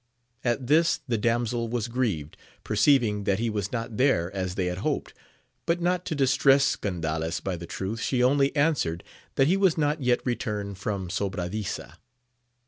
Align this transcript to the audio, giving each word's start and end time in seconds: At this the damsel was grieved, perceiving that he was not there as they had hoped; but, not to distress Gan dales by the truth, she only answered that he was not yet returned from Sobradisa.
At 0.43 0.65
this 0.65 0.99
the 1.07 1.19
damsel 1.19 1.67
was 1.69 1.87
grieved, 1.87 2.35
perceiving 2.63 3.25
that 3.25 3.37
he 3.37 3.51
was 3.51 3.71
not 3.71 3.97
there 3.97 4.35
as 4.35 4.55
they 4.55 4.65
had 4.65 4.79
hoped; 4.79 5.13
but, 5.67 5.79
not 5.79 6.05
to 6.07 6.15
distress 6.15 6.75
Gan 6.75 7.01
dales 7.01 7.39
by 7.39 7.55
the 7.55 7.67
truth, 7.67 7.99
she 7.99 8.23
only 8.23 8.55
answered 8.55 9.03
that 9.35 9.45
he 9.45 9.57
was 9.57 9.77
not 9.77 10.01
yet 10.01 10.21
returned 10.25 10.79
from 10.79 11.09
Sobradisa. 11.09 11.97